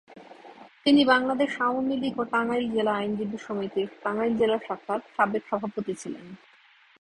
[0.83, 6.25] তিনি বাংলাদেশ আওয়ামী লীগ ও টাঙ্গাইল জেলা আইনজীবী সমিতির টাঙ্গাইল জেলা শাখার সাবেক সভাপতি ছিলেন।